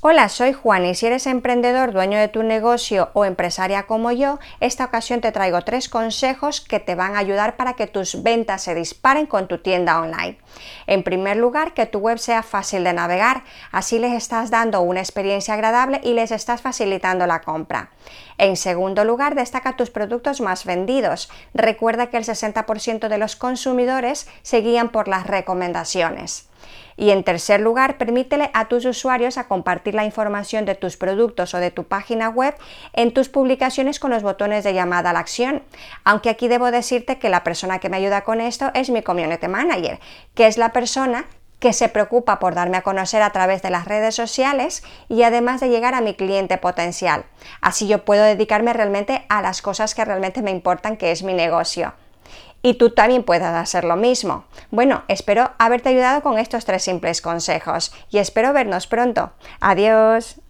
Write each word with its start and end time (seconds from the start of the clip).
Hola, 0.00 0.28
soy 0.28 0.52
Juan 0.52 0.86
y 0.86 0.94
si 0.94 1.06
eres 1.06 1.26
emprendedor, 1.26 1.90
dueño 1.92 2.20
de 2.20 2.28
tu 2.28 2.44
negocio 2.44 3.10
o 3.14 3.24
empresaria 3.24 3.88
como 3.88 4.12
yo, 4.12 4.38
esta 4.60 4.84
ocasión 4.84 5.20
te 5.20 5.32
traigo 5.32 5.62
tres 5.62 5.88
consejos 5.88 6.60
que 6.60 6.78
te 6.78 6.94
van 6.94 7.16
a 7.16 7.18
ayudar 7.18 7.56
para 7.56 7.72
que 7.72 7.88
tus 7.88 8.22
ventas 8.22 8.62
se 8.62 8.76
disparen 8.76 9.26
con 9.26 9.48
tu 9.48 9.58
tienda 9.58 10.00
online. 10.00 10.38
En 10.86 11.02
primer 11.02 11.36
lugar, 11.36 11.74
que 11.74 11.84
tu 11.86 11.98
web 11.98 12.20
sea 12.20 12.44
fácil 12.44 12.84
de 12.84 12.92
navegar, 12.92 13.42
así 13.72 13.98
les 13.98 14.12
estás 14.12 14.50
dando 14.50 14.82
una 14.82 15.00
experiencia 15.00 15.54
agradable 15.54 16.00
y 16.04 16.14
les 16.14 16.30
estás 16.30 16.62
facilitando 16.62 17.26
la 17.26 17.40
compra. 17.40 17.90
En 18.38 18.56
segundo 18.56 19.02
lugar, 19.02 19.34
destaca 19.34 19.76
tus 19.76 19.90
productos 19.90 20.40
más 20.40 20.64
vendidos. 20.64 21.28
Recuerda 21.54 22.06
que 22.06 22.18
el 22.18 22.24
60% 22.24 23.08
de 23.08 23.18
los 23.18 23.34
consumidores 23.34 24.28
se 24.42 24.60
guían 24.60 24.90
por 24.90 25.08
las 25.08 25.26
recomendaciones. 25.26 26.47
Y 26.96 27.10
en 27.10 27.24
tercer 27.24 27.60
lugar, 27.60 27.98
permítele 27.98 28.50
a 28.54 28.66
tus 28.66 28.84
usuarios 28.84 29.38
a 29.38 29.46
compartir 29.48 29.94
la 29.94 30.04
información 30.04 30.64
de 30.64 30.74
tus 30.74 30.96
productos 30.96 31.54
o 31.54 31.58
de 31.58 31.70
tu 31.70 31.84
página 31.84 32.28
web 32.28 32.54
en 32.92 33.12
tus 33.12 33.28
publicaciones 33.28 34.00
con 34.00 34.10
los 34.10 34.22
botones 34.22 34.64
de 34.64 34.74
llamada 34.74 35.10
a 35.10 35.12
la 35.12 35.20
acción. 35.20 35.62
Aunque 36.04 36.30
aquí 36.30 36.48
debo 36.48 36.70
decirte 36.70 37.18
que 37.18 37.28
la 37.28 37.44
persona 37.44 37.78
que 37.78 37.88
me 37.88 37.96
ayuda 37.96 38.24
con 38.24 38.40
esto 38.40 38.70
es 38.74 38.90
mi 38.90 39.02
community 39.02 39.48
manager, 39.48 40.00
que 40.34 40.46
es 40.46 40.58
la 40.58 40.72
persona 40.72 41.26
que 41.58 41.72
se 41.72 41.88
preocupa 41.88 42.38
por 42.38 42.54
darme 42.54 42.76
a 42.76 42.82
conocer 42.82 43.22
a 43.22 43.30
través 43.30 43.62
de 43.62 43.70
las 43.70 43.84
redes 43.84 44.14
sociales 44.14 44.82
y 45.08 45.22
además 45.22 45.60
de 45.60 45.68
llegar 45.68 45.94
a 45.94 46.00
mi 46.00 46.14
cliente 46.14 46.56
potencial. 46.56 47.24
Así 47.60 47.88
yo 47.88 48.04
puedo 48.04 48.22
dedicarme 48.22 48.72
realmente 48.72 49.24
a 49.28 49.42
las 49.42 49.62
cosas 49.62 49.94
que 49.94 50.04
realmente 50.04 50.42
me 50.42 50.50
importan, 50.50 50.96
que 50.96 51.10
es 51.10 51.22
mi 51.22 51.34
negocio 51.34 51.94
y 52.62 52.74
tú 52.74 52.90
también 52.90 53.22
puedas 53.22 53.54
hacer 53.54 53.84
lo 53.84 53.96
mismo. 53.96 54.44
Bueno, 54.70 55.04
espero 55.08 55.52
haberte 55.58 55.90
ayudado 55.90 56.22
con 56.22 56.38
estos 56.38 56.64
tres 56.64 56.82
simples 56.82 57.22
consejos 57.22 57.92
y 58.10 58.18
espero 58.18 58.52
vernos 58.52 58.86
pronto. 58.86 59.32
Adiós. 59.60 60.40